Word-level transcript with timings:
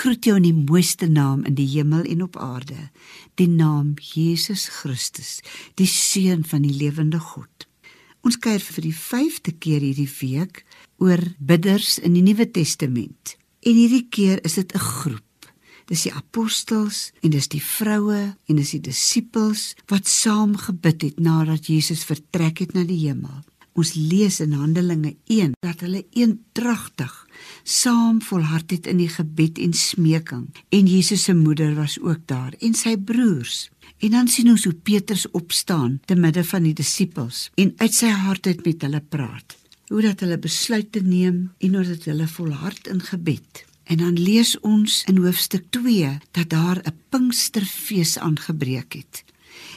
groet 0.00 0.24
jou 0.24 0.36
in 0.38 0.46
die 0.46 0.56
mooiste 0.56 1.08
naam 1.10 1.42
in 1.44 1.56
die 1.58 1.68
hemel 1.74 2.06
en 2.08 2.22
op 2.24 2.38
aarde, 2.40 2.88
die 3.36 3.48
naam 3.48 3.92
Jesus 4.00 4.68
Christus, 4.80 5.40
die 5.76 5.88
seun 5.88 6.44
van 6.48 6.64
die 6.64 6.72
lewende 6.72 7.20
God. 7.20 7.66
Ons 8.24 8.38
kuier 8.40 8.62
vir 8.64 8.84
die 8.84 8.96
5de 8.96 9.52
keer 9.60 9.84
hierdie 9.84 10.08
week 10.20 10.62
oor 11.00 11.20
bidders 11.38 11.98
in 12.00 12.16
die 12.16 12.24
Nuwe 12.24 12.46
Testament. 12.48 13.36
En 13.60 13.76
hierdie 13.76 14.06
keer 14.08 14.40
is 14.44 14.56
dit 14.56 14.72
'n 14.74 14.78
groep. 14.78 15.52
Dis 15.86 16.02
die 16.02 16.14
apostels 16.14 17.12
en 17.22 17.30
dis 17.30 17.48
die 17.48 17.62
vroue 17.62 18.36
en 18.48 18.56
dis 18.56 18.70
die 18.70 18.80
disippels 18.80 19.74
wat 19.88 20.08
saam 20.08 20.56
gebid 20.56 21.02
het 21.02 21.20
nadat 21.20 21.66
Jesus 21.66 22.04
vertrek 22.04 22.58
het 22.58 22.72
na 22.74 22.84
die 22.84 23.08
hemel. 23.08 23.42
Ons 23.78 23.92
lees 23.94 24.40
in 24.42 24.52
Handelinge 24.58 25.14
1 25.30 25.52
dat 25.62 25.82
hulle 25.84 26.02
eendragtig 26.18 27.12
saam 27.62 28.18
volhard 28.22 28.72
het 28.74 28.88
in 28.90 28.98
die 28.98 29.08
gebed 29.08 29.60
en 29.62 29.72
smeking 29.76 30.48
en 30.74 30.90
Jesus 30.90 31.24
se 31.28 31.34
moeder 31.34 31.74
was 31.78 31.98
ook 32.00 32.26
daar 32.26 32.56
en 32.58 32.74
sy 32.74 32.96
broers. 32.96 33.68
En 34.00 34.16
dan 34.16 34.28
sien 34.28 34.50
ons 34.50 34.64
hoe 34.64 34.74
Petrus 34.74 35.26
opstaan 35.30 36.00
te 36.04 36.16
midde 36.16 36.44
van 36.44 36.66
die 36.66 36.74
disippels 36.74 37.48
en 37.60 37.72
uit 37.76 37.94
sy 37.94 38.10
hart 38.24 38.46
uit 38.46 38.64
met 38.66 38.86
hulle 38.86 39.00
praat. 39.00 39.56
Hoe 39.90 40.02
dat 40.02 40.22
hulle 40.24 40.38
besluite 40.38 41.02
neem 41.04 41.50
en 41.58 41.74
hoe 41.74 41.84
dat 41.84 42.06
hulle 42.10 42.28
volhard 42.28 42.90
in 42.90 43.02
gebed. 43.02 43.64
En 43.90 44.02
dan 44.02 44.18
lees 44.18 44.54
ons 44.60 45.02
in 45.10 45.18
hoofstuk 45.18 45.66
2 45.74 46.18
dat 46.30 46.50
daar 46.50 46.82
'n 46.82 46.94
Pinksterfees 47.08 48.18
aangebreek 48.18 48.92
het. 48.92 49.24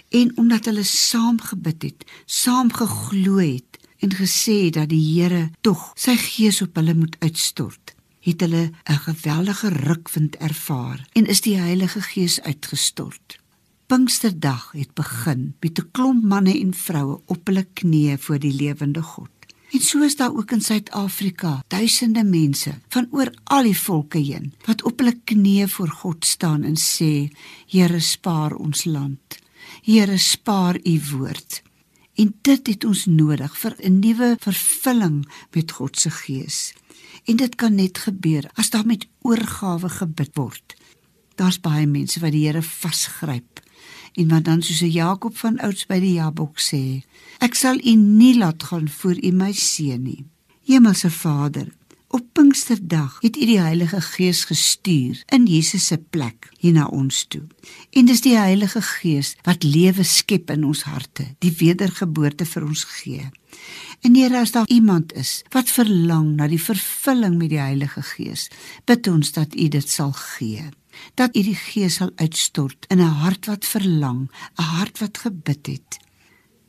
En 0.09 0.38
omdat 0.38 0.66
hulle 0.66 0.83
saam 0.83 1.41
gebid 1.41 1.81
het, 1.81 2.05
saam 2.25 2.73
geglo 2.73 3.38
het, 3.38 3.80
en 4.03 4.12
gesê 4.12 4.70
dat 4.70 4.89
die 4.91 5.02
Here 5.02 5.49
tog 5.62 5.91
sy 5.95 6.16
gees 6.20 6.61
op 6.66 6.75
hulle 6.80 6.95
moet 6.98 7.16
uitstort, 7.23 7.95
het 8.27 8.41
hulle 8.44 8.71
'n 8.89 8.99
geweldige 9.07 9.70
rukwind 9.70 10.35
ervaar 10.35 10.99
en 11.13 11.25
is 11.25 11.41
die 11.41 11.57
Heilige 11.57 12.02
Gees 12.02 12.41
uitgestort. 12.41 13.39
Pinksterdag 13.88 14.72
het 14.72 14.94
begin 14.94 15.55
met 15.59 15.80
'n 15.80 15.89
klomp 15.92 16.23
manne 16.23 16.59
en 16.59 16.73
vroue 16.73 17.22
op 17.25 17.47
hulle 17.47 17.66
knieë 17.73 18.17
voor 18.17 18.39
die 18.39 18.53
lewende 18.53 19.02
God. 19.02 19.30
En 19.72 19.80
so 19.80 20.03
is 20.03 20.16
daar 20.16 20.36
ook 20.36 20.52
in 20.52 20.61
Suid-Afrika 20.61 21.64
duisende 21.67 22.23
mense 22.23 22.73
van 22.89 23.08
oor 23.11 23.33
al 23.44 23.64
die 23.64 23.80
volke 23.80 24.17
heen 24.17 24.53
wat 24.66 24.83
op 24.83 24.99
hulle 24.99 25.20
knieë 25.23 25.67
voor 25.67 25.89
God 25.89 26.25
staan 26.25 26.64
en 26.64 26.75
sê: 26.77 27.31
Here, 27.67 27.99
spaar 27.99 28.53
ons 28.55 28.83
land. 28.83 29.39
Here, 29.81 30.17
spaar 30.17 30.77
u 30.83 31.02
woord. 31.11 31.61
En 32.16 32.36
dit 32.42 32.67
het 32.67 32.86
ons 32.86 33.06
nodig 33.06 33.58
vir 33.58 33.75
'n 33.80 34.00
nuwe 34.00 34.36
vervulling 34.39 35.25
met 35.52 35.72
God 35.72 36.00
se 36.00 36.09
gees. 36.09 36.73
En 37.25 37.36
dit 37.36 37.55
kan 37.55 37.75
net 37.75 37.97
gebeur 37.97 38.50
as 38.53 38.70
daar 38.70 38.86
met 38.86 39.08
oorgawe 39.22 39.89
gebid 39.89 40.30
word. 40.33 40.75
Daar's 41.36 41.59
baie 41.59 41.88
mense 41.88 42.20
wat 42.20 42.31
die 42.31 42.45
Here 42.45 42.61
vasgryp 42.61 43.61
en 44.14 44.28
wat 44.28 44.44
dan 44.45 44.61
soos 44.61 44.81
'n 44.81 44.92
Jakob 44.92 45.38
van 45.38 45.59
ouds 45.59 45.86
by 45.86 46.00
die 46.00 46.14
Jabok 46.14 46.59
sê: 46.59 47.03
Ek 47.39 47.55
sal 47.55 47.78
u 47.83 47.95
nie 47.95 48.38
laat 48.38 48.64
gaan 48.64 48.89
voor 48.89 49.17
u 49.23 49.31
my 49.31 49.52
seën 49.52 50.02
nie. 50.03 50.25
Hemelse 50.66 51.09
Vader, 51.09 51.67
Op 52.14 52.25
Pinksterdag 52.31 53.16
het 53.23 53.38
U 53.42 53.45
die 53.45 53.59
Heilige 53.59 54.02
Gees 54.02 54.44
gestuur 54.45 55.23
in 55.33 55.47
Jesus 55.50 55.88
se 55.89 55.97
plek 55.97 56.52
hier 56.61 56.75
na 56.75 56.83
ons 56.86 57.23
toe. 57.25 57.42
En 57.89 58.05
dis 58.05 58.22
die 58.22 58.36
Heilige 58.38 58.83
Gees 58.86 59.31
wat 59.47 59.66
lewe 59.66 60.05
skep 60.05 60.53
in 60.53 60.67
ons 60.67 60.83
harte, 60.86 61.25
die 61.42 61.50
wedergeboorte 61.58 62.45
vir 62.45 62.67
ons 62.70 62.86
gee. 63.00 63.25
En 64.05 64.14
Here, 64.14 64.44
as 64.45 64.53
daar 64.53 64.70
iemand 64.70 65.17
is 65.17 65.39
wat 65.58 65.73
verlang 65.73 66.36
na 66.38 66.45
die 66.53 66.61
vervulling 66.61 67.39
met 67.42 67.50
die 67.55 67.64
Heilige 67.64 68.05
Gees, 68.14 68.45
bid 68.86 69.09
ons 69.09 69.33
dat 69.33 69.58
U 69.58 69.67
dit 69.80 69.89
sal 69.89 70.14
gee. 70.38 70.70
Dat 71.17 71.33
U 71.33 71.42
die 71.42 71.58
Gees 71.58 71.98
sal 71.98 72.14
uitstort 72.22 72.86
in 72.94 73.02
'n 73.02 73.22
hart 73.25 73.50
wat 73.50 73.66
verlang, 73.66 74.30
'n 74.59 74.70
hart 74.77 75.00
wat 75.00 75.17
gebid 75.17 75.66
het. 75.66 75.98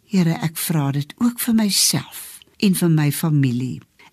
Here, 0.08 0.40
ek 0.40 0.56
vra 0.56 0.90
dit 0.92 1.14
ook 1.18 1.40
vir 1.40 1.54
myself 1.54 2.40
en 2.56 2.74
vir 2.74 2.88
my 2.90 3.12
familie 3.12 3.80